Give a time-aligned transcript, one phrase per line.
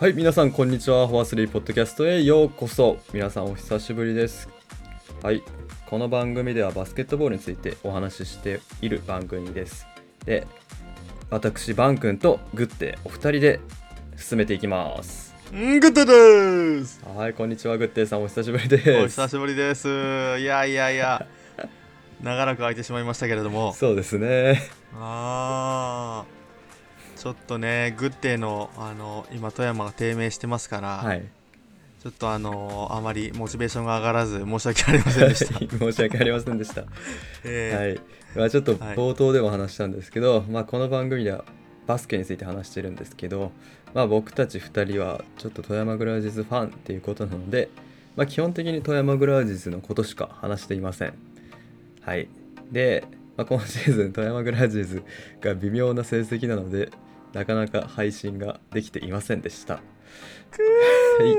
[0.00, 1.06] はい、皆さん、こんにちは。
[1.06, 2.96] フォアスリーポッドキャストへようこそ。
[3.12, 4.48] 皆さん、お久しぶりです。
[5.22, 5.42] はい、
[5.90, 9.86] この番組ではバスケットボールについてお話ししている番組です。
[10.24, 10.46] で、
[11.28, 13.60] 私、バン君とグッテお二人で
[14.16, 15.34] 進めていきます。
[15.54, 19.20] んグッドですはい、こんにちは、グッテさん、お久しぶりおです。
[19.20, 19.90] 久しぶりですい
[20.44, 21.26] やいやいや
[22.24, 24.62] 長らく空いてしまいましたけれどもそうですね。
[24.98, 26.39] あー
[27.20, 31.22] ちょっとねグッデーのあの今富山が低迷してますから、はい。
[32.02, 36.84] ちょっとあのあまりモチベーションが上がらず申し訳ありませんでした、申し訳ありませんでした。
[37.44, 38.00] えーはい、
[38.36, 41.44] まあ、ちょっと冒頭でも話したんですけど、まあ、この番組では
[41.86, 43.52] バスケについて話してるんですけど、
[43.92, 47.68] まあ、僕たち2人はちょっと富山グラウジーズファンっていうことなので、
[48.16, 51.12] まあ、基本的に富山グラウジーズのことしか話していません。
[52.00, 52.30] はい、
[52.72, 53.04] で、
[53.36, 55.02] まあ、今シーズン富山グラウジーズ
[55.42, 56.88] が微妙な成績なので
[57.32, 59.74] なかなか配信ができていませんでした。
[59.74, 59.80] は
[61.20, 61.36] い、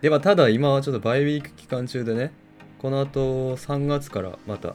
[0.00, 2.32] でまあただ今はちょっとバイウィーク期間中でね
[2.78, 4.74] この後3月からまた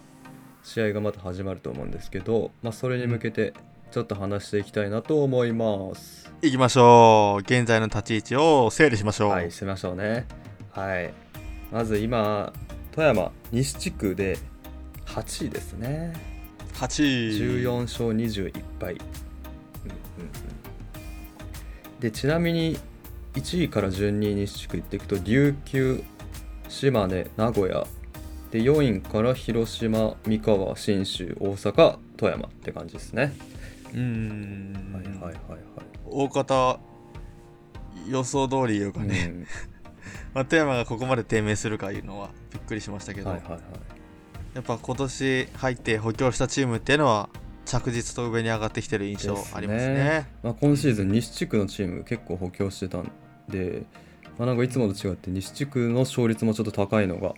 [0.63, 3.53] 試合がまた始まると思うんですけど、まあ、それに向けて
[3.91, 6.33] ちょっと話していきたいなと思います。
[6.41, 10.25] 行きましょう現在の立ち位置を整理しましょう、はい、しましょうね。
[10.71, 11.13] はい。
[11.71, 12.51] まず今、
[12.91, 14.37] 富山西地区で
[15.05, 16.13] 8位ですね。
[16.73, 18.97] 8位14勝21敗。
[22.03, 22.77] で、ちなみに
[23.35, 26.03] 1位から順に西地区行っていくと、琉球、
[26.67, 27.87] 島根、名古屋。
[28.51, 33.33] で、4位から広島、三河、信州、大阪、富山って感じですね。
[33.93, 35.61] うーんはいはいはいはい。
[36.05, 36.77] 大方
[38.09, 39.47] 予想通りいうかね、うん
[40.35, 43.61] まあ、富山がここまで低迷するかいうのはびっくりしましたけど、はいはいはい。
[44.55, 47.29] やっぱ今年入って補強したチームっていうのは
[47.65, 53.11] 着実と上に上がってきてる印象ありますねねまあ、今シーズン西地区のチーム結構補強してたん
[53.47, 53.83] で、
[54.37, 57.33] まあ、なんかいつもと違って西地区の勝率もちょっと高いのが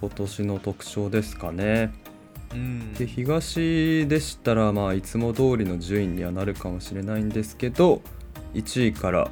[0.00, 1.92] 今年の特徴ですかね。
[2.52, 8.00] うんで東でしたらまあいつも通りの順位にはなるかもしれないんですけど
[8.54, 9.28] 1位から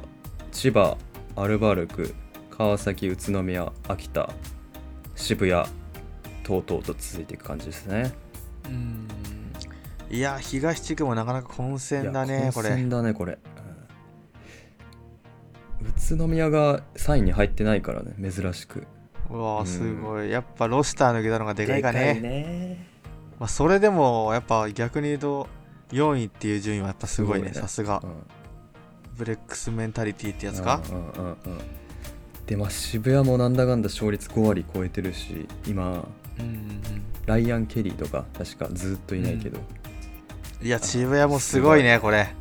[0.51, 0.97] 千葉
[1.37, 2.13] アルバルク
[2.49, 4.29] 川崎宇都宮秋田
[5.15, 5.65] 渋谷
[6.43, 8.11] とうとうと続いていく感じですね。
[8.65, 9.07] うん
[10.09, 12.69] いや東地区もなかなか混戦だねこれ。
[12.69, 13.39] 混戦だねこれ、
[15.81, 15.87] うん。
[15.87, 18.85] 宇都宮が3位に入ってないからね珍しく。
[19.29, 20.29] うわうすごい。
[20.29, 22.19] やっぱロスター抜けたのがでかいかね。
[22.21, 22.87] ね。
[23.39, 25.47] まあ、それでもやっぱ逆に言うと
[25.91, 28.01] 4位っていう順位はやっぱすごいねさすが。
[28.03, 28.11] うん。
[29.17, 30.81] ブレックスメンタリティってやつか？
[30.89, 31.37] うんうんうんうん。
[32.45, 36.05] でまあ渋谷もなんだかんだ勝率5割超えてるし今
[36.39, 36.81] うんうん。
[37.25, 39.65] ライアン・ケリーとか確かずっといないけど、うん
[40.63, 42.33] いや渋谷もすごいねこれ。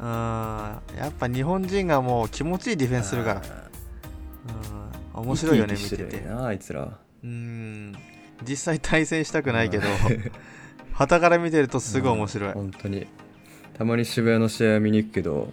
[0.00, 0.06] うん。
[0.06, 3.42] やっぱ日本人がもう気持ちいいディフェンスするから。
[5.14, 5.22] うん。
[5.26, 6.28] 面白いよね見てて。
[6.28, 7.94] あいつらうん。
[8.44, 9.84] 実際対戦したくないけど
[10.92, 12.48] 旗から見てるとすごい面白い。
[12.48, 13.06] うん本当に。
[13.74, 15.52] たまに渋谷の試合見に行くけど、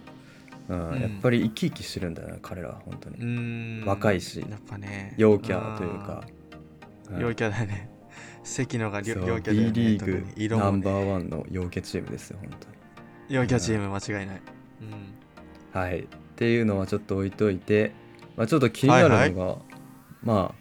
[0.68, 1.00] うんうん。
[1.00, 3.84] やっぱり生き生きしてるんだよな彼らは本当に、うん。
[3.86, 4.40] 若いし。
[4.40, 5.14] やっぱね。
[5.16, 6.24] 陽キャというか、
[7.12, 7.20] うん。
[7.20, 7.88] 陽キャだよね
[8.42, 12.50] 関野がそう陽キャだよ B ねリーグナンバーワンの陽キャチームですよ本
[13.30, 14.40] 陽キャチーム間違いない。
[14.82, 15.14] うん。
[15.72, 16.00] 当にはい。
[16.00, 17.92] っていうのはちょっと置いといて、
[18.36, 19.34] まあ、ちょっと気になるのが、はい
[20.22, 20.60] まあ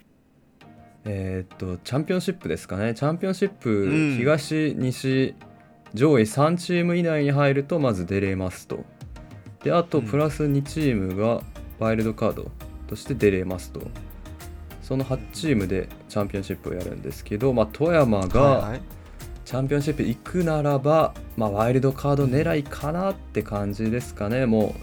[1.05, 2.93] えーっとチャンピオンシップですかね。
[2.93, 4.17] チャンピオンシップ、うん。
[4.17, 5.35] 東西
[5.95, 8.85] 上位3チーム以内に入るとまず出れますと。
[9.63, 10.05] であとうん。
[10.05, 11.41] プラス2チームが
[11.79, 12.51] ワイルドカード
[12.87, 13.81] として出れますと
[14.89, 18.79] その8チームでチャンピオンシップをやるんですけど、まあ、富山が、
[19.45, 24.47] チャンピオンシップ行くならば、まあ、ワイルドカード狙いかなって感じですかね。
[24.47, 24.73] も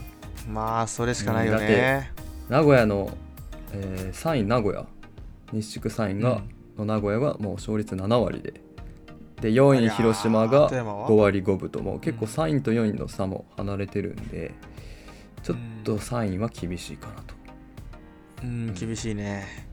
[0.49, 2.12] まあそれしかないよだね
[2.49, 3.11] う名古屋の、
[3.72, 4.87] えー3位名古屋。
[5.53, 6.41] 西地区3位が、
[6.78, 8.55] の名古屋がもう勝率7割で。
[9.41, 14.55] で4位広島がー富山は？5割5分ともう結構うん3位と4位の差も離れてるんで
[15.43, 17.35] ちょっと3位は厳しいかなと。
[18.44, 19.66] うん厳しいね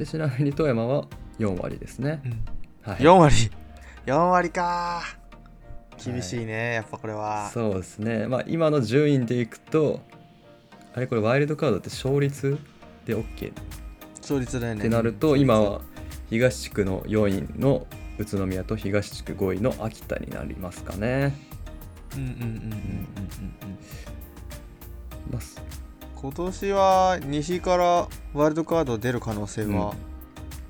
[0.00, 1.04] でちなみに富山は
[1.38, 2.22] 4割ですね、
[2.80, 3.50] はい、4割。
[4.06, 5.02] 4割か。
[6.02, 7.50] 厳しいねやっぱこれは。
[7.52, 10.00] そうですね、まあ、今の順位でいくと
[10.94, 12.58] あれこれワイルドカードって勝率
[13.04, 13.52] で OK っ
[14.22, 14.80] 勝率だよね。
[14.80, 15.82] てなると、今は
[16.30, 17.86] 東地区の4位の
[18.16, 21.34] 宇都宮と東地区5位の秋田になりますかね。
[22.16, 23.78] うんうんうんうんうんうん
[26.20, 29.94] 今年は西からワイルドカード出る可能性は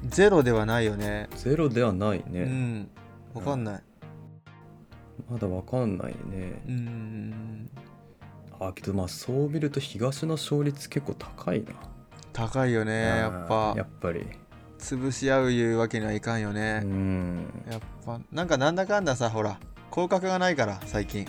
[0.07, 1.29] ゼロではないよね。
[1.35, 2.43] ゼロではないね。
[2.43, 2.91] うん。
[3.35, 3.83] わかんない。
[5.29, 6.63] まだわかんないね。
[6.69, 7.71] うん。
[8.61, 11.73] あけどまあそう見ると東の勝率結構高いな。
[12.33, 13.75] 高いよねやっぱ。
[13.77, 14.27] やっぱり。
[14.79, 17.45] 潰し合ういうわけにはいかんようね、ん。
[17.69, 19.59] やっぱなんかなんだかんださほら
[19.91, 21.27] 降格がないから最近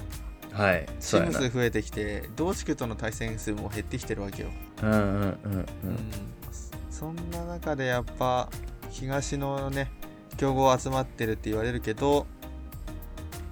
[0.53, 4.50] はいチーム数増えてきて同地区との対戦数も減ってきてるわけよ、
[4.83, 5.24] うんうんうんうん。
[5.24, 5.36] うん。
[6.89, 8.50] そんな中でやっぱ
[8.89, 9.89] 東のね
[10.38, 12.25] 強豪集まってるって言われるけど、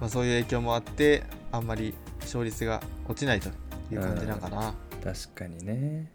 [0.00, 3.48] まあ、そういう影響もあってあんまり勝率が落ちないと
[3.92, 6.10] いう感じなんかな、確かにね。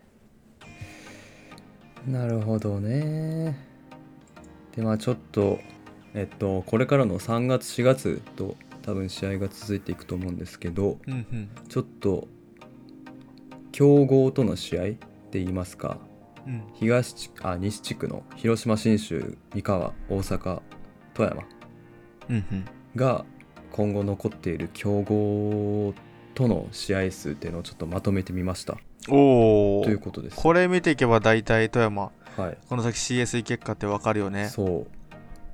[2.07, 3.57] なるほどね。
[4.75, 5.59] でまあちょっと
[6.13, 8.55] えっとこれからの3月4月と
[8.85, 11.49] 多分試合が続いていくと思うんですけどうんうん。
[11.67, 12.27] ちょっと
[13.71, 15.97] 強豪との試合って言いますか
[16.45, 16.63] うん。
[16.73, 20.61] 東地あ西地区の広島信州三河大阪
[21.15, 21.43] 富山
[22.29, 22.65] うんうん。
[22.95, 23.25] が
[23.71, 25.93] 今後残っている強豪
[26.35, 28.77] との試合数っていうのをちょっとまとめてみました。
[29.09, 30.35] おおということです。
[30.35, 32.57] これ見ていけば大体富山はい。
[32.69, 34.49] この先 CSE 結果ってわかるよね。
[34.49, 34.87] そう。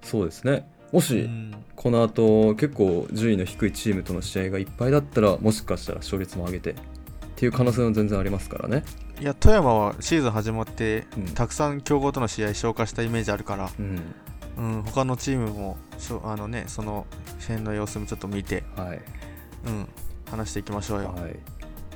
[0.05, 1.55] そうですねもうしん。
[1.75, 6.75] この後結構順位の低いチームとの試合がいっぱいだったらもしかしたら勝率も上げてっ
[7.35, 8.83] ていう可能性も全然ありますからね。
[9.19, 11.25] いや富山はシーズン始まってうん。
[11.33, 14.01] たくさん強豪との試合消化したイメージあるから、うん。
[14.57, 15.77] うん、他のチームも
[16.23, 17.07] あのねその
[17.39, 19.01] 辺の様子もちょっと見て、はい。
[19.65, 19.87] うん、
[20.29, 21.35] 話していきましょうよ、はい、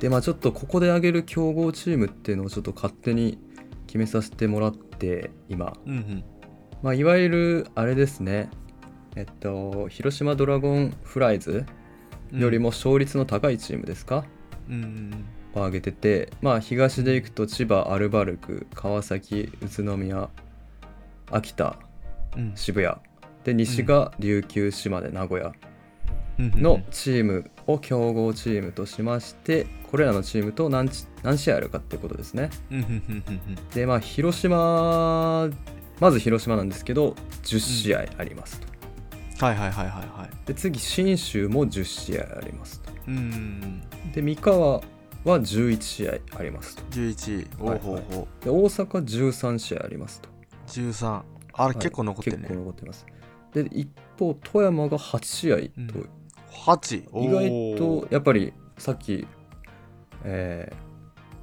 [0.00, 3.38] でまあちょっとここで挙げる強豪チームっていうのをちょっと勝手に
[3.86, 6.24] 決めさせてもらって今、うんうん。
[6.82, 8.50] まあ、いわゆるあれですね
[9.16, 11.66] えっと広島ドラゴンフライズ
[12.32, 12.40] うん。
[12.40, 14.24] よりも勝率の高いチームですか、
[14.68, 15.24] うんうん
[15.54, 20.28] を挙げててまあ東で行くと千葉アルバルク川崎宇都宮
[21.30, 21.78] 秋田
[22.36, 22.52] うん。
[22.54, 22.94] 渋谷。
[23.44, 25.52] で西が琉球島根名古屋
[26.38, 32.50] のチームを強豪チームとしましてこれらのチームと何ち何試合あるかってことですね。
[33.72, 35.48] でまあ広島
[36.00, 37.14] まず広島なんですけど
[37.44, 38.75] 10試合ありますと、うん
[39.40, 40.30] はいはいはいはいはい。
[40.46, 42.92] で次信州も10試合ありますと。
[43.08, 43.82] うん。
[44.12, 44.82] で三河は
[45.24, 46.82] 11試合ありますと。
[46.92, 48.44] 11おはいうほうほう。
[48.44, 50.28] で大阪13試合ありますと。
[50.68, 51.22] 13あ
[51.58, 51.74] れはい。
[51.76, 53.06] 結構残ってる結構ね、残ってます。
[53.52, 53.88] で一
[54.18, 56.08] 方富山が8試合と、うん
[56.56, 59.26] 8お意ー外とやっぱりさっき、
[60.24, 60.76] えー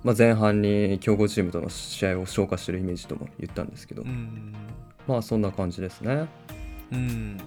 [0.03, 4.53] まあ、前半に強豪チームとの試合を消化してるイメージとも言ったんですけど、うん。
[5.07, 6.27] まあそんな感じですね。
[6.91, 7.37] うん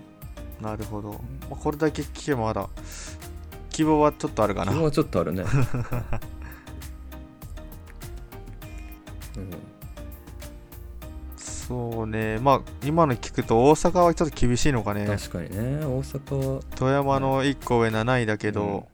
[0.61, 1.19] なるほど、ま
[1.53, 2.69] あ、これだけ聞けばまだ
[3.71, 4.73] 希望はちょっとあるかな。
[4.73, 5.45] 希望はちょっとあるね、
[9.37, 9.51] うん。
[11.37, 12.39] そうね。
[12.39, 15.07] まあ今の聞くと大阪はちょっと厳しいのかね。
[15.07, 15.85] 確かにね。
[15.85, 16.63] 大阪は。
[16.75, 18.89] 富山の1個上7位だけど、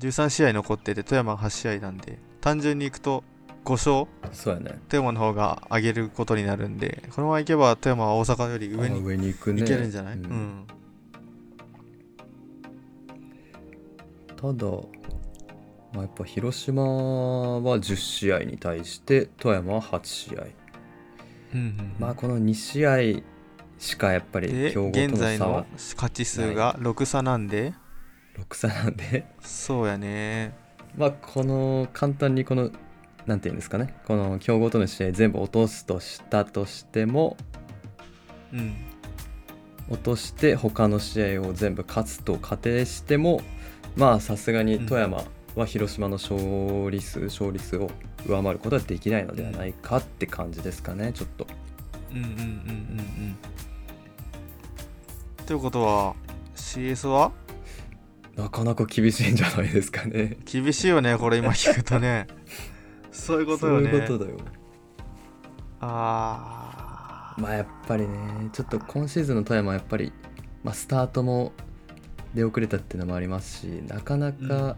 [0.00, 3.22] 13試合残ってて富山8試合なんで単純にいくと
[3.64, 4.80] 5勝そうやね。
[4.88, 9.62] 富山の方が上げることになるんでこのままいけば富山は大阪より上あに上に行くね。
[9.62, 10.66] いけるんじゃない、ううん
[14.40, 14.66] ただ、
[15.92, 20.46] まあ、やっぱ広島は10試合に対して富山は8試合
[21.54, 23.22] うんうんまあこの2試合
[23.78, 27.74] しかやっぱりで強豪と現在のの差は勝ち数が6差なんで。
[28.36, 29.24] 6差なんで。
[29.40, 30.56] そうやね。
[30.96, 32.70] まあこの簡単にこの
[33.26, 33.94] なんていうんですかね。
[34.06, 37.36] この強豪との試合全部落とすとしたとしても
[38.52, 38.76] うん。
[39.90, 43.40] 落として他の試合を全部勝つと仮定しても
[43.98, 45.24] まあさすがに富山
[45.56, 47.90] は広島の勝利数勝率を
[48.26, 51.46] 上回ることはできないのではないかって感じですかねちょっと。
[52.12, 53.38] うんうんうんうんうん
[55.44, 56.14] ということは
[56.54, 57.32] CS は？
[58.36, 60.36] なかなか厳しいんじゃないですかね。
[60.44, 62.28] 厳しいよねこれ今聞くとね。
[63.10, 64.36] そういうことそうよねいうことだよ。
[65.80, 70.12] ああまあやっぱりねちょっと今シーズンの富山はやっぱり、
[70.62, 71.52] まあ、スタートも
[72.34, 74.76] 出遅れたっていうのもありますしなかなか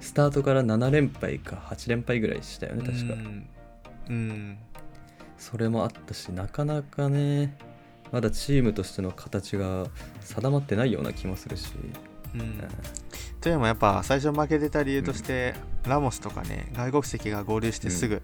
[0.00, 3.48] スタートから7連敗か8連敗ぐらいしたよね確か、うん、
[4.08, 4.58] うん、
[5.38, 7.56] それもあったしなかなかね
[8.14, 9.86] まだチームとしての形が
[10.20, 11.72] 定まってないような気もするし、
[12.32, 12.40] うん。
[12.40, 12.58] うん。
[13.40, 15.54] というのもやっぱ最初負けてた理由として、
[15.88, 18.22] ラモスとかね外国籍が合流してすぐ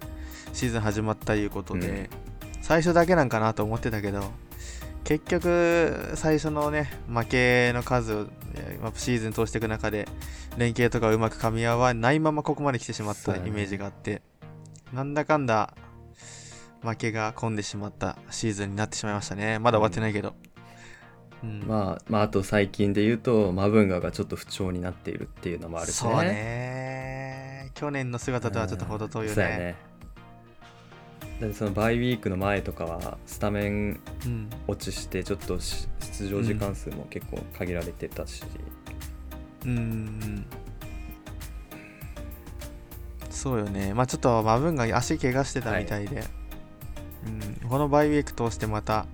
[0.53, 2.09] シーズン始まったいうことで、
[2.61, 4.23] 最初だけなんかなと思ってたけど
[5.03, 8.27] 結局最初のね負けの数を
[8.95, 10.07] シーズン通していく中で
[10.57, 14.21] 連携とかうまく噛み合わないままここまで来てしまったイメージがあって、
[14.93, 15.73] なんだかんだ
[16.81, 19.59] 負けが込んでしまったシーズンになってしまいましたね。
[19.59, 20.33] まだ終わってないけど、
[21.43, 21.63] うん。
[21.67, 26.11] まあまああと最近で言うとマブンガがちょっと不調になっているっていうのもあるしね。
[26.11, 27.71] そうね。
[27.73, 29.35] 去年の姿とはちょっと程遠いよね。
[29.35, 29.75] そうや
[31.41, 34.49] ねだってそのバイウィークの前とかはスタメンうん。
[34.67, 38.43] 落ちしてちょっとし出場時間数も結構限られてたし、
[39.65, 40.45] うん
[43.29, 43.93] そうよね。
[43.93, 46.23] まあちょっとマブンが足怪我してたみたいで、
[47.61, 49.07] うん、このバイウィーク通してまた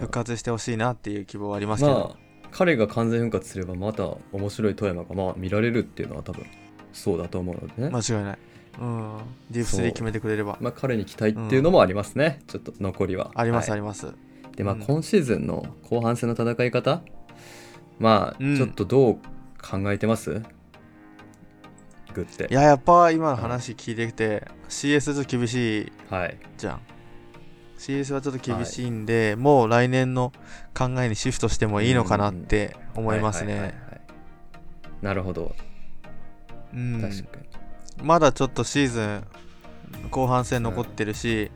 [0.00, 2.16] 復活してほしいなっていう希望はありますけど、まあ
[2.52, 6.46] 彼が完全復活すればまた面白い富山がまあ見られるっていうのは多分
[6.92, 8.38] そうだと思うのでね、間違いない、
[8.80, 9.18] うん、
[9.50, 10.58] ディープスで決めてくれれば。
[10.60, 13.30] まあ、彼に期待っていうのもありますね、ちょっと残りは。
[13.34, 14.12] あります、はいあります。
[14.56, 14.82] でまあうん。
[14.82, 17.02] 今シーズンの後半戦の戦い方。
[17.98, 18.56] まあうん。
[18.56, 19.14] ちょっとどう
[19.62, 20.42] 考えてます、
[22.14, 22.48] グって。
[22.50, 26.38] いややっぱ今の話聞いてきて CS ちょっと厳しいはい。
[26.56, 26.80] じゃん
[27.82, 30.32] CS はちょっと厳しいんで、もう来年の
[30.72, 33.54] 考えにシフトしてもいいのかなって思いますね。
[33.54, 34.00] はははいはい。
[35.02, 35.56] なるほど。
[36.72, 37.00] うん。
[37.00, 37.46] 確かに、
[38.00, 39.24] まだちょっとシーズン
[40.10, 41.50] 後半戦残ってるし、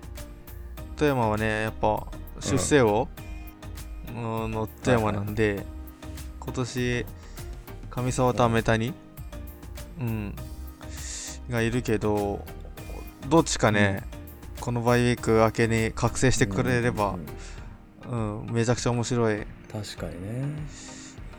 [0.96, 2.06] 富山はねやっぱ
[2.40, 3.08] 出世王
[4.14, 5.64] のの富山なんで、
[6.40, 7.06] 今年
[7.90, 8.92] 上沢とアメタニ、
[10.00, 10.34] うん、
[11.48, 12.44] がいるけど
[13.28, 14.02] どっちかね、
[14.60, 18.46] このバイウィーク明けに覚醒してくれればうんうんうん。
[18.46, 20.54] うんめちゃくちゃ面白い、確かにね。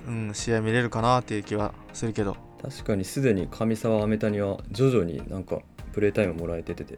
[0.07, 5.59] うん、試合見れるかなっていう気はするけど確かにすでに上沢アメタには徐々になんか
[5.93, 6.97] プレータイムもらえててて、う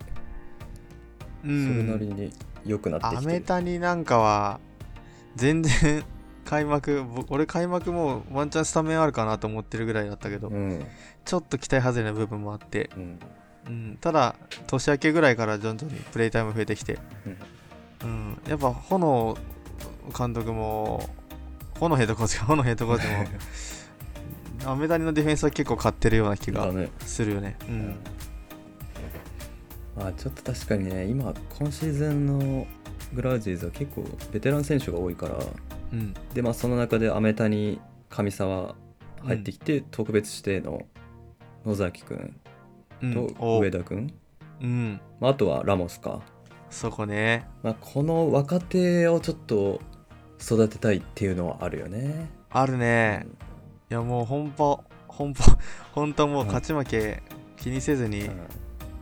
[1.44, 2.34] それなりに
[2.66, 3.42] 良くなってアメきてる。
[3.46, 4.60] タニなんかは
[5.36, 6.04] 全然
[6.46, 10.86] 開幕ぼ俺開幕もうワンチャンスタメンあるかなと思ってるぐらいだったけど、うん。
[11.24, 13.20] ちょっと期待外れな部分もあって、うん。
[13.68, 14.36] うん、ただ
[14.66, 16.98] 年明けぐらいから徐々にプレイタイム増えてきて、
[18.02, 18.10] うん。
[18.10, 19.38] うん、やっぱ炎
[20.18, 21.08] 監督も
[21.80, 23.26] 炎ヘッドコーチか炎ヘッドコーチも
[24.66, 27.96] アメタニのディフェンスは結構勝ってるような気がするよね、うん。
[29.98, 32.68] まあちょっと確かにね今今シーズンの
[33.14, 35.36] グラウジーズは結構ベテラン選手が多いから。
[35.92, 36.14] うん。
[36.34, 38.76] でまあその中でアメタに上沢
[39.24, 40.86] 入ってきて、特別指定の
[41.66, 42.36] 野崎くん
[43.02, 43.14] うん。
[43.14, 43.60] とお。
[43.60, 44.14] 上田くん、
[44.62, 45.02] うん。
[45.20, 46.22] まあ、あとはラモスか、
[46.70, 47.48] そこね。
[47.64, 49.82] まあ、この若手をちょっと
[50.42, 52.30] 育てたいっていうのはあるよね。
[52.50, 53.26] あるね
[53.90, 55.44] いやもう本当本当
[55.94, 57.24] 本当もう勝ち負け
[57.58, 58.34] 気にせずにうん。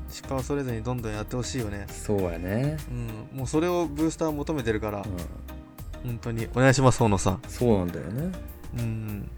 [0.10, 1.86] 失敗を恐れずにどんどんやってほしいよね。
[1.90, 3.40] そうやね、うん。
[3.40, 7.42] もうそれをブースター求めてるからうん、本当にお願いします大野さん。
[7.50, 8.32] そうなんだよね。
[8.80, 9.30] うん。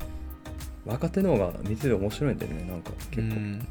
[0.85, 3.67] 若手の方が見てて面白いんだよねなんかう結構、ん。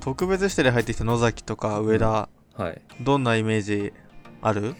[0.00, 2.80] 特別指定で入ってきた野崎とか上田、はい。
[3.02, 3.92] どんなイメージ
[4.40, 4.74] ある？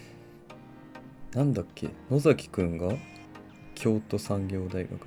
[1.35, 1.91] なんだっけ？
[2.11, 2.95] 野崎くんが？
[3.79, 4.99] 京都産業大学だっ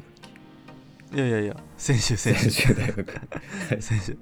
[1.12, 1.18] け？
[1.18, 3.16] いやいやいや選手選手専修大学は
[3.78, 4.18] い選手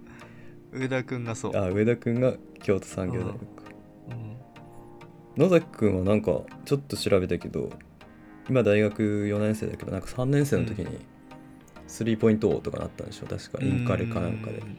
[0.77, 3.45] 上田君がそう、あ上田くんが京都産業大学か。
[5.37, 5.43] うん。
[5.43, 7.69] 野崎くんはなんかちょっと調べたけど
[8.49, 10.99] 今大学4年生だけどなんか3年生の時に
[11.87, 13.27] スリーポイント王とかなったんでしょ？
[13.27, 14.57] 確かインカレかなんかで。
[14.57, 14.77] うん。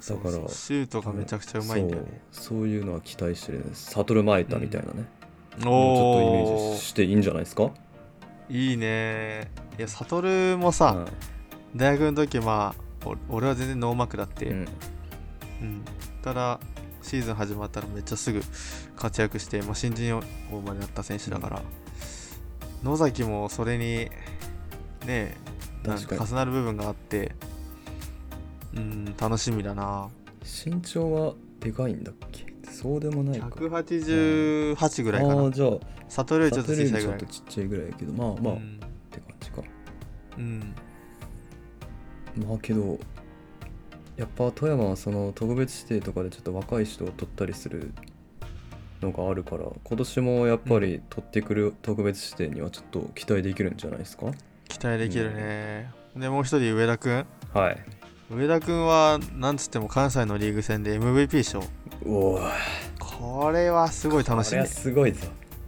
[0.00, 2.22] だからシュートがめちゃくちゃうまいんだよね。
[2.32, 3.64] そうそういうのは期待してるね。
[3.74, 5.04] 悟マエタみたいなね、
[5.58, 7.70] ちょっとイメーおジしていいんじゃないですか？
[8.48, 9.50] いいね。
[9.78, 11.06] いや悟もさ、
[11.72, 11.78] うん。
[11.78, 14.58] 大学の時まあお俺は全然ノーマークだって、うん。
[14.58, 15.84] うん。
[16.22, 16.60] ただ
[17.02, 18.42] シーズン始まったらめっちゃすぐ
[18.96, 20.22] 活躍して、まあ、新人王
[20.60, 21.62] までなった選手だから、
[22.82, 24.10] 野崎もそれに
[25.06, 25.36] ね
[25.82, 27.34] なんか重なる部分があって
[28.74, 30.08] うん楽しみだな。
[30.42, 32.49] 身長はでかいんだっけ？
[32.82, 33.46] そうでもないか。
[33.48, 38.80] 188ぐらいかああなじゃありちょっと小さいぐらいちょっとちっちゃいぐらいやけどまあまあ、っうん。
[39.10, 39.62] て感じか。
[40.38, 40.74] うん。
[42.48, 42.98] まあけど
[44.16, 47.92] やっぱ富山はその特別指定とかでちょっと若い人を取ったりする
[49.00, 54.26] のがあるから今年もやっぱり取ってくる特別指定にはちょっと期待できるんじゃないですか？
[54.68, 57.78] 期待できるね、でもう一人上田君はい
[58.30, 61.64] 上田君はなんつっても関西のリーグ戦で MVP 賞。
[62.06, 62.40] おお
[63.00, 64.50] これはすごい楽しみ。
[64.50, 65.26] これはすごいぞ。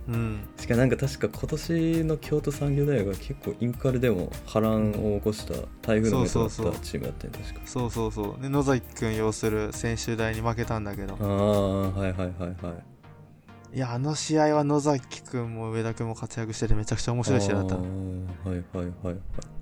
[0.08, 0.40] うん。
[0.56, 8.12] しかもなんか確か今年の京都産業大学は結構インカレでも波乱を起こした台風の目となったチームだったね確かそうそう。
[8.12, 11.16] そうで野崎君要する専修大に負けたんだけど。
[11.20, 12.72] ああはいはいはいは
[13.74, 13.76] い。
[13.76, 17.74] いやあの試合は野崎君も上田君も活躍しててめちゃくちゃ面白い試合だった。
[17.74, 17.86] はい
[18.46, 19.16] はいはいはい。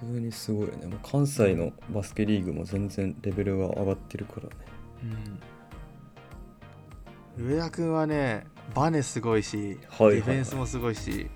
[0.00, 0.86] 通にすごいよね。
[0.86, 4.50] もう関西のバスケリーグも全然レベルが上がってるからね。
[7.38, 7.48] うん。
[7.48, 10.16] 上田君はねバネすごいし、はいはいはい。
[10.16, 11.30] ディフェンスもすごいし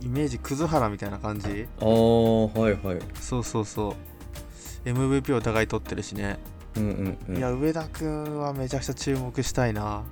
[0.00, 1.66] イメージ葛原みたいな感じ？
[1.80, 3.00] ああはいはい。
[3.14, 3.96] そうそうそ
[4.84, 4.88] う。
[4.88, 6.38] MVP お互い取ってるしね、
[6.76, 7.36] うんうんうん。
[7.38, 10.04] いや上田君はめちゃくちゃ注目したいな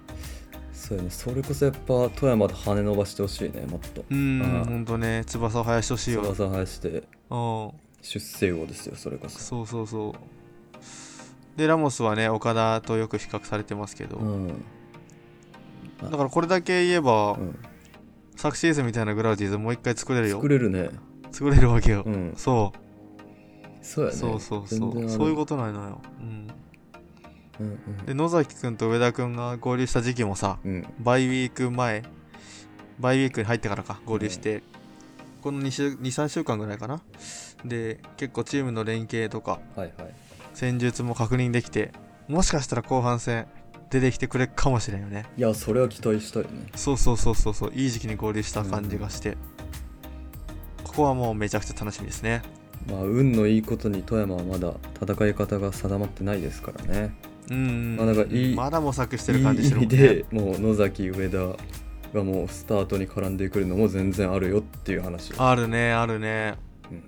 [0.83, 1.11] そうよね。
[1.11, 4.05] それこそやっぱ富山で羽伸ばしてほしいねもっと。
[4.11, 5.23] うんほんとね。
[5.27, 7.05] 翼を生やしてほしいよ翼生やして。
[7.31, 7.71] うん。
[8.01, 9.39] 出世魚ですよそれこそ。
[9.39, 11.57] そうそうそう。
[11.57, 14.65] でラモスはね岡田とよく比較されてますけど、うん。
[16.03, 17.59] だからこれだけ言えば、うん。
[18.35, 20.39] 昨シーズンみたいなグラウディーズもう一回作れるよ。
[20.39, 20.91] 作れるね。
[21.31, 22.35] 作れるわけよ、うん。
[22.37, 22.73] そ
[23.83, 24.17] そうやね。
[24.17, 24.67] うそうそう。
[24.67, 26.49] そうそういうことないのよ、うん、
[27.63, 28.07] うんうん。
[28.07, 30.87] で野崎くんと上田くんが合流した時期もさうん。
[30.99, 32.03] バイウィーク前
[32.99, 34.63] バイウィークに入ってからか合流して、
[35.41, 37.01] この23週間ぐらいかな。
[37.65, 40.15] で結構チームの連携とかはいはい。
[40.55, 41.93] 戦術も確認できて
[42.29, 43.47] もしかしたら後半戦
[43.91, 45.27] 出てきてくれっかもしれんよね。
[45.37, 46.49] いやそれは期待したいね。
[46.75, 49.37] そうそうそうそうそういい時期に合流した感じがして、
[50.85, 52.43] ここはもうめちゃくちゃ楽しみですね。
[52.89, 57.15] まあ運のいいことに富山はまだ戦い方が定まってないですからね
[57.51, 60.57] うんまあなんかいいまだ模索してる感じして意味るもんね。
[60.57, 61.39] でもう野崎上田
[62.17, 65.33] がもうスタートに絡んでくるのも全然あるよっていう話。
[65.37, 66.55] あるねあるね。
[66.91, 66.99] うん。
[66.99, 67.01] い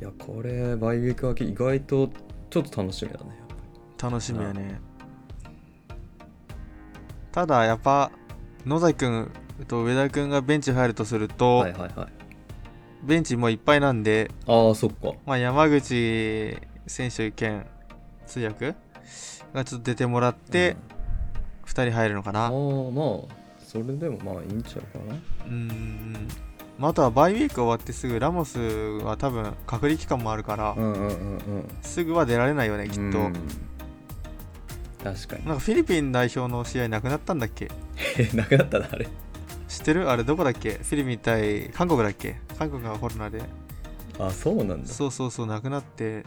[0.00, 2.10] やこれバイウィーク明け意外と
[2.50, 3.26] ちょっと楽しみだね
[4.00, 4.80] 楽しみやね。
[7.32, 8.10] ただやっぱ
[8.64, 9.30] 野崎くん
[9.66, 12.18] と上田くんがベンチ入るとすると、はいはいはい。
[13.02, 15.12] ベンチもういっぱいなんで、ああそっか。
[15.24, 17.66] まあ、山口選手兼
[18.28, 18.74] 通訳
[19.54, 20.76] がちょっと出てもらって、
[21.66, 22.48] 2人入るのかな。
[22.48, 23.02] うんああま
[23.34, 25.16] あそれでもまあいいんちゃうかな。
[25.46, 26.28] うん
[26.78, 31.08] まあ、あとはバイウィーク終わってすぐラモスは多分隔離期間もあるから、うんうんうんう
[31.58, 31.68] ん。
[31.82, 33.32] すぐは出られないよねきっと、うん。
[35.02, 35.44] 確かに。
[35.44, 37.68] なんかフィリピン代表の試合なくなったんだっけ？
[38.16, 39.08] え なくなったなあれ。
[39.68, 40.08] 知ってる？
[40.10, 40.70] あれどこだっけ？
[40.74, 42.36] フィリピン対韓国だっけ？
[42.58, 43.42] 韓国がコロナで。
[44.18, 44.88] あそうなんだ。
[44.88, 46.24] そうそうそうなくなって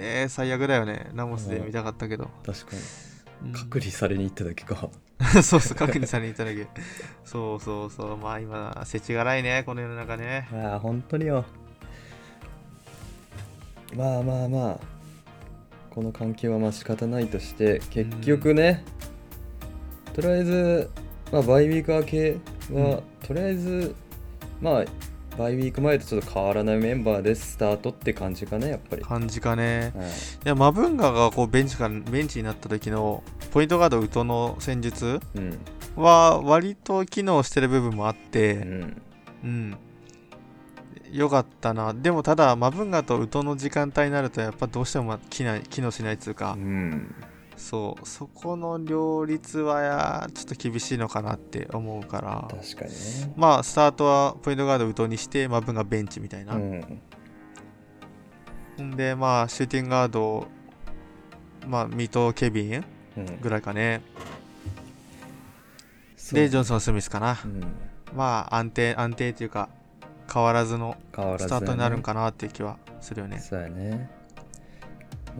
[0.00, 1.10] えー、最悪だよね。
[1.14, 2.82] ラモスで見たかったけど、確かに。
[3.46, 3.52] うん。
[3.52, 4.88] 隔離されに行っただけか。
[5.42, 6.66] そうそう確認されに行っただけ。
[7.24, 8.16] そうそうそう。
[8.16, 10.48] まあ今世知辛いねこの世の中ね。
[10.52, 11.44] ああ本当によ。
[13.94, 15.00] まあまあまあ。
[15.90, 18.84] この環境はまあ仕方ないとして結局ね、
[20.14, 20.90] とりあえず、
[21.32, 22.36] まあ、バイウィーク明け
[22.72, 23.94] は、とりあえず
[24.60, 24.84] まあ
[25.40, 29.90] バイウィーク前とちょっと変わらないメンバーでスタートって感じかねやっぱり、感じかね。
[29.96, 30.06] はい。
[30.06, 30.10] い
[30.44, 35.58] やマブンガがこうベンチからベンチになった時のポイントガードウトの戦術うん。
[35.96, 39.02] は割と機能してる部分もあっうてん。
[39.42, 39.78] うん。
[41.10, 41.94] よかったな。
[41.94, 47.14] でもただマブンガとウトの時間帯になるとやっぱどうしても機能しないっつうか、うん
[47.60, 52.48] そうそこの両立はやちょっと厳しいのかなって思うから。
[52.50, 53.32] 確かにね。
[53.36, 57.00] まあスタートはポイントガードウトにしてマブンガベンチみたいな、うん。
[58.80, 60.48] んでまあシューティングガード
[61.66, 62.84] まあ水戸ケビン
[63.18, 63.40] うん。
[63.40, 64.00] ぐらいかね。
[66.16, 66.40] そう。
[66.40, 67.38] でジョンソン・スミスかな。
[67.44, 67.62] うん。
[68.16, 69.68] まあ安定安定っていうか
[70.32, 73.38] 変わらずのスタートになるんかかなっていう気はするよね。
[73.38, 74.19] そうやね、ま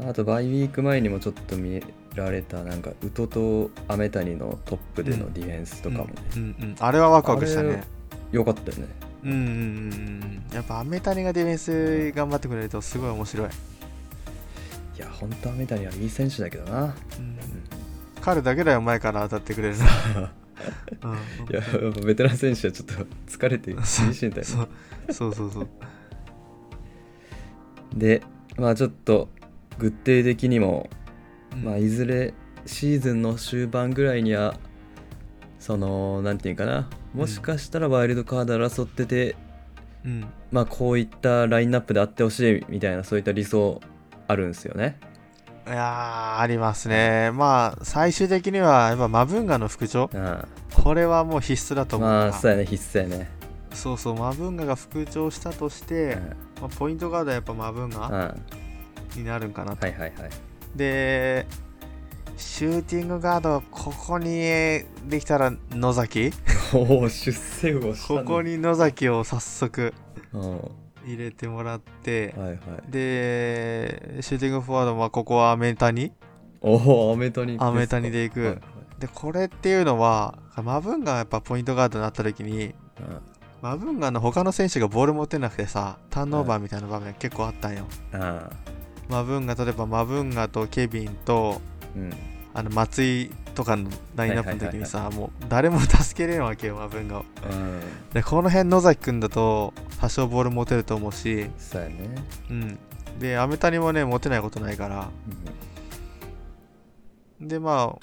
[0.07, 1.83] あ、あとバイウィーク前にもちょっと見
[2.15, 6.77] られたなんかウトとアメタニのトップでのディフェンスとかもね、うんうんうん。
[6.79, 7.83] あれはワクワクしたね。
[8.33, 8.89] よかったよね。
[9.25, 9.47] うんうんうんう
[10.53, 10.55] ん。
[10.55, 13.51] やっぱアメタニがディフェンス頑張ってくれるとすごい面白い、い
[14.99, 16.93] や本当アメタニはいい選手だけどな、うん。
[18.21, 19.85] 彼だけだよ前から当たってくれるの、
[21.05, 21.17] うん、い
[21.53, 21.63] や
[22.05, 22.95] ベテラン選手はちょっと
[23.27, 24.45] 疲れて厳しいんだよね。
[24.45, 24.69] そう。
[25.13, 25.69] そうそうそう。
[27.95, 28.23] で
[28.57, 29.29] まあちょっと
[29.81, 30.89] グッデイ的にも、
[31.53, 32.35] うんまあいずれ
[32.67, 34.55] シーズンの終盤ぐらいには
[35.59, 36.89] そのなんていうかな。
[37.15, 39.35] もしかしたらワイルドカード争ってて、
[40.05, 40.27] うん。
[40.53, 43.81] まあこういったラインナップであってほしいみたいなそういった理想
[44.29, 45.01] あるんですよね。
[45.67, 47.31] いやーありますね。
[47.33, 53.29] まあ最終的にはやっぱマブンガの副長あこれはもう必須だとあ思うまあそうやね必須やね。
[53.73, 56.19] そうそうマブンガが副長したとして、
[56.61, 58.35] まあ、ポイントガードはやっぱマブンうんうんガは
[59.17, 60.13] になるんかなと、いはいはい。
[60.75, 61.47] で
[62.37, 66.33] シューティングガードここにできたら野崎。
[66.73, 68.21] おお出世をしたね。
[68.21, 68.43] ここ。
[68.43, 69.93] に野崎を早速
[70.33, 72.35] 入れてもらって。
[72.37, 72.59] いはい。
[72.91, 76.13] でシューティングフォワードはここはアメタニ。
[76.61, 78.41] おおアメタニアメタニで行く。
[78.41, 78.61] はいはい。
[79.01, 82.75] でこれっていうのはマブンガがやっぱポイントガードになった時にうん。
[83.63, 88.80] マブンガの他の選手がボール持ってなくてさターンオーバーみたいな場面結構あったんよ、ああ
[89.11, 91.61] マブンガ例えばマブンガとケビンと
[91.97, 92.13] うん。
[92.55, 97.25] ああの松井とかのラインナップの時にさ、もう誰も助けれんわけよマブンガを。
[97.51, 97.81] うん。
[98.13, 101.49] でこの辺野崎くんだと多少ボール持てると思うし。
[101.59, 101.95] そうやね、
[102.51, 102.79] うん。
[103.19, 105.09] でアメタニもね持てないことないから。
[107.41, 107.97] でま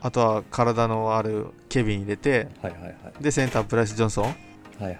[0.00, 2.94] ああとは体のあるケビン入れてはいはいはい。
[3.22, 4.24] でセンターブライス・ジョンソン。
[4.24, 4.98] はいはい。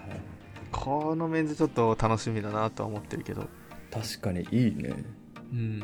[0.71, 3.47] このメンズちょっと楽しみだなとは思ってるけど。
[3.91, 4.93] 確かにいいね
[5.51, 5.83] うん。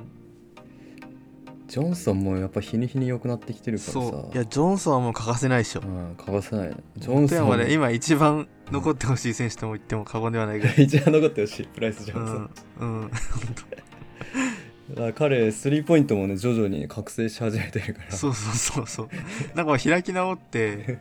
[1.68, 3.94] ジョンソンもやっぱ日に日に良くなってきてるからさ。
[3.94, 4.36] そう。
[4.36, 5.82] いやジョンソンはもう欠かせないでしょ。
[5.82, 6.70] うん欠かせない。
[6.70, 10.76] ねジョ本ンソン当はね今一番残ってほしい選手とも言っても過言ではないぐらい。
[10.84, 12.50] 一番残ってほしいプライス・ジョンソン、
[12.80, 13.12] うん、うん、
[14.96, 18.12] だ彼スリーポイントもね徐々に覚醒し始めてるから。
[18.12, 19.10] そうそうそうそう。
[19.56, 21.00] なんか開き直って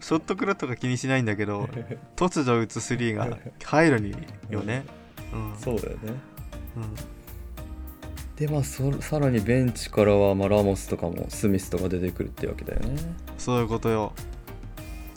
[0.00, 1.68] ショットクラットが気にしないんだけど
[2.16, 4.14] 突如打つスリーが入るに
[4.50, 4.84] よね。
[5.32, 5.54] うん。
[5.56, 5.98] そうだよね。
[6.76, 7.15] うん
[8.36, 12.96] でまあそさらにベンチからは、まあ、ラモスとかもスミスとか出てくるってわけだよね。
[13.38, 14.12] そういうことよ。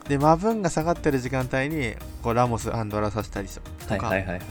[0.08, 3.62] でマブンが下がってる時間帯にこうラモスアンドラさせたりと
[3.98, 4.42] か、はいはいはいはい。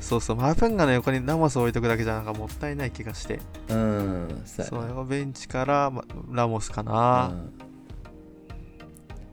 [0.00, 0.36] そうそう。
[0.36, 3.40] マブンガの横にラモス置いとくだけじゃなんかもったいない気がして。
[3.68, 7.32] うんそうベンチから、ま、ラモスかな、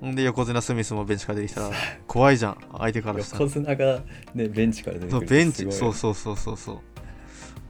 [0.01, 0.15] ん。
[0.15, 1.71] で横綱スミスもベンチから出てきたら
[2.07, 2.57] 怖いじゃん。
[2.71, 3.41] 相手からしたら。
[3.41, 3.99] 横綱が
[4.33, 6.79] ねベンチから出てくるそうベンチそうそうそうそうそう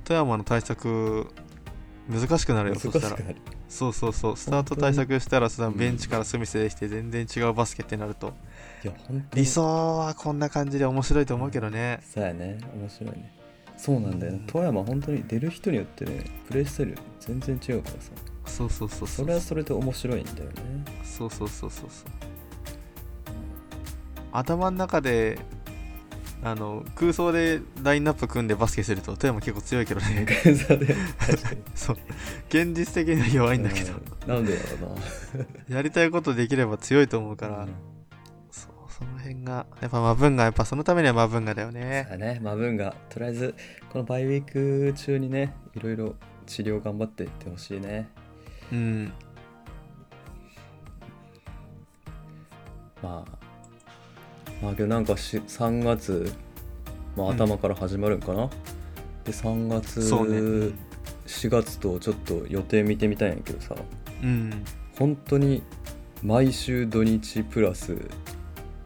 [0.06, 1.28] 富山の対策
[2.08, 3.18] 難しくなるよそしたら。
[3.68, 4.38] そうそうそう。
[4.38, 8.34] スタート対策したらさうんベンチからスミスできて全然違うバスケってなると。
[8.84, 9.24] いや本当に。
[9.34, 12.00] 理想はこんな感じで面白いと思うけどね。
[12.14, 12.60] そうやね。
[12.76, 13.34] 面白いね。
[13.78, 14.38] そうなんだよ、ね。
[14.40, 14.46] うん。
[14.46, 18.12] 富山本当に出る人によってねプレイスタイル全然違うからさ。
[18.46, 19.08] そうそうそう。
[19.08, 20.54] それはそれで面白いんだよね。
[21.04, 22.10] そうそうそうそうそう。
[24.32, 25.40] 頭の中で
[26.46, 30.28] あの空想でラインナップ組んでバスケすると富山結構強いけどね。
[30.68, 30.96] そうで。
[31.74, 31.98] そう。
[32.50, 33.94] 現実的には弱いんだけど。
[33.94, 34.30] うん。
[34.30, 35.76] なんでだろうな。
[35.76, 37.70] やりたいことできれば強いと思うから、うん。
[38.52, 42.40] そうその辺がやっぱマブンガやっぱそのためにはマブンガだよそうねやね。
[42.44, 43.56] マブンがとりあえず
[43.90, 48.08] このバイウィーク中にねいろいろ治療頑張っていってほしいね。
[48.72, 49.14] うん。
[53.02, 53.35] まあ
[54.62, 56.32] まあけどなんかし3月、
[57.16, 58.50] まあ、うん頭から始まるんかな、
[59.24, 60.72] で3月、そうね。
[61.28, 63.76] 4月とちょっと予定見てみたいんやけどさ。
[64.24, 64.64] うん。
[64.98, 65.64] 本当に
[66.22, 67.98] 毎週土日プラス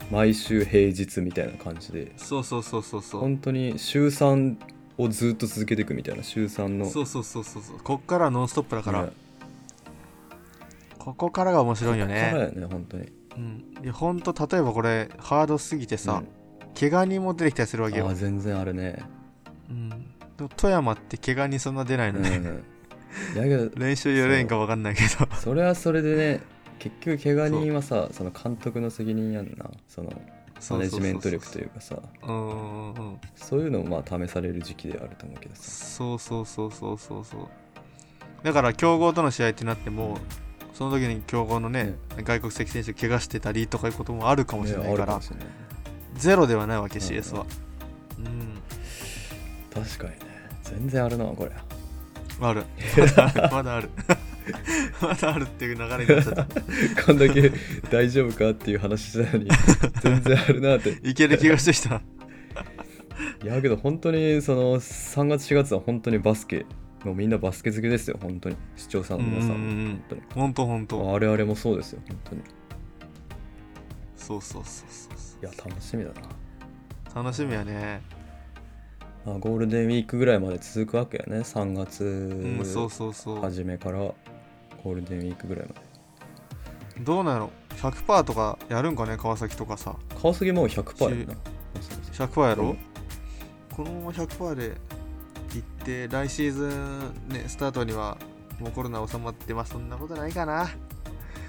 [0.09, 2.13] 毎週平日みたいな感じで。
[2.17, 3.21] そうそうそうそうそう。
[3.21, 4.55] 本当に週3
[4.97, 6.23] をずっと続けていくみたいな。
[6.23, 6.85] 週3の。
[6.89, 7.79] そうそうそうそうそう。
[7.83, 9.11] こっからノンストップだから、ね。
[10.97, 13.83] ここからが面白いよここからねやね本当にうん。
[13.83, 16.21] いやほんと例えばこれハードすぎてさ、
[16.79, 18.05] 怪我人も出てきたりするわけよ。
[18.05, 18.99] うんあ、全然あるね。
[19.69, 19.95] うん、で
[20.43, 22.63] も富山って怪我人そんな出ないのね、うん。
[23.35, 25.35] だけど 練習やれんか分かんないけど。
[25.35, 26.41] それはそれでね
[26.79, 29.69] 結局怪我人はさその監督の責任やんな。
[29.87, 30.09] その
[30.71, 31.97] マネジメント力というかさ。
[32.23, 35.61] うんうんうんそういうのもまあ試される時期ではあると思うけどさ。
[35.61, 37.47] そうそうそうそうそうそう。
[38.43, 40.17] だから強豪との試合ってなっても
[40.79, 45.45] その時に強豪のね外国籍選手怪我してたりとかいうこともあるかもしれないから、るもしれない。
[46.15, 47.05] ゼロではないわけうん。
[47.05, 47.45] CS は
[49.73, 50.17] 確かにね。
[50.63, 51.51] 全然あるなこれ。
[52.39, 52.63] うんある。
[53.51, 53.89] まだある。
[53.99, 54.25] まだある
[55.01, 56.47] まだあるっていう流れになっちゃった。
[57.05, 57.51] こんだけ
[57.91, 59.49] 大丈夫かっていう話したのに
[60.01, 60.97] 全然あるなって。
[61.03, 62.01] いける気がしてきた。
[63.43, 66.65] いやけど本当にその3月4月は本当にバスケ
[67.03, 68.57] もうみんなバスケ好きですよ本当に。
[68.75, 70.21] 視聴者の皆さんも本当に。
[70.35, 72.41] ほんとほんとあれあれもそうですよ本当に。
[72.41, 72.43] い
[74.15, 75.17] そうそうそうそう。
[75.17, 76.21] そや楽しみだな。
[77.21, 78.01] う楽しみやね。
[79.25, 81.39] まあ、ゴールデンウィークぐらいまで続くわけやね。
[81.41, 83.39] 3月うんそうそうそう。
[83.41, 85.81] 初めからゴールデンウィークぐらいまで。
[87.03, 89.17] どうなの？100%とかやるんかね？
[89.17, 89.95] 川崎とかさ。
[90.21, 91.33] 川崎もう100%やな。
[92.13, 92.77] 100%やろ、うん。
[93.75, 94.75] このまま100%で
[95.57, 98.17] 行って来シーズンねスタートには
[98.59, 100.69] もうコロナ収まってまあそんなことないかな。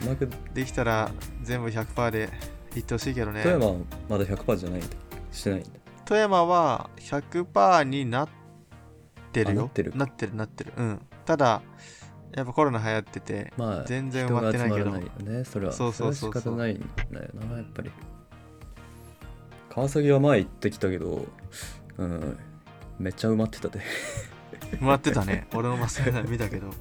[0.06, 1.10] だけどできたら
[1.42, 2.30] 全部100%で
[2.74, 3.42] 行ってほしいけどね。
[3.42, 3.74] 富山は
[4.08, 4.88] まだ100%じゃないんだ
[5.32, 5.68] してないんだ。
[6.04, 8.28] 富山は100%になっ
[9.32, 9.60] てるよ。
[9.60, 10.72] あなってるなってるなってる。
[10.76, 11.00] うん。
[11.26, 11.62] ただ
[12.34, 14.90] やっぱコロナ流行っててまあ全然埋まってないけど。
[14.90, 15.72] ないよねそれは。
[15.72, 16.32] そうそうそうそう。
[16.32, 16.78] れは仕方ないん
[17.12, 17.90] だよなやっぱり。
[19.68, 21.26] 川崎は前行ってきたけど
[21.96, 22.38] うん
[23.00, 23.80] めっちゃ埋まってたで。
[24.72, 25.46] 埋まってたね。
[25.54, 26.66] 俺もマスク見たけど。
[26.66, 26.72] うん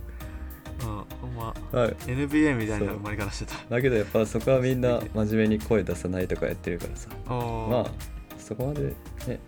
[1.22, 1.92] ほんまはい。
[1.92, 3.56] NBA みたいな埋まり方してた。
[3.70, 7.10] だけどやっぱそこはみんな真面目に声出さないとかやってるからさ。
[7.26, 7.92] まあ
[8.38, 8.94] そこまで
[9.28, 9.40] ね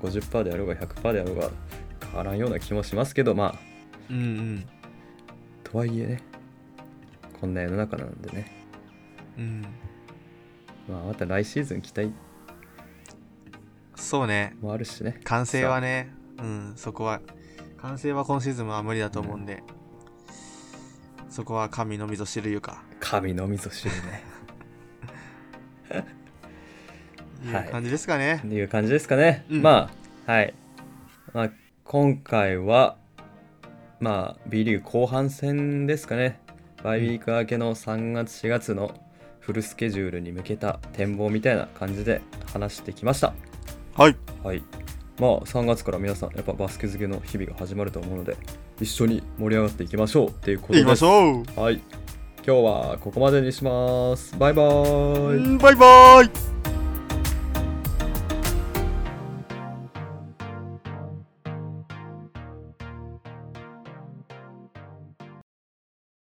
[0.00, 1.50] 50%であろうが100%であろうが
[2.06, 3.54] 変わらんような気もしますけどまあ。
[4.08, 4.68] うんうん。
[5.64, 6.22] とはいえね
[7.40, 8.50] こんな世の中なんでね。
[9.36, 9.66] うん。
[10.88, 12.10] まあ、また来シーズン期待
[14.00, 15.20] そうねもあるしね。
[15.24, 17.20] 完成はねうんそこは
[17.78, 19.62] 完成は今シーズンは無理だと思うんで、
[21.28, 24.24] そこは神のみぞ知るいうか神のみぞ知るね。
[27.52, 29.46] はいいう感じですかね、っていう感じですかね。
[29.50, 29.90] うんま
[30.26, 30.54] あ、はい。
[31.32, 31.50] まあ、
[31.84, 32.96] 今回は、
[33.98, 36.40] まあ、B リーグ後半戦ですかね。
[36.82, 38.94] バイウィーク明けの3月、4月の
[39.40, 42.20] フルスケジュールに向けた展望みたいな感じで
[42.52, 43.32] 話してきました。
[43.94, 44.62] はいはい。
[45.18, 48.36] まあ、3月から皆さん、やっぱバスケ漬けの日々が始まると思うので、
[48.80, 50.84] 一緒に盛り上がっていきましょうっていうことです。
[50.84, 51.82] 行きましょうはい。
[52.46, 54.34] 今日はここまでにします。
[54.38, 55.58] バイバーイ。
[55.58, 56.59] バイバイ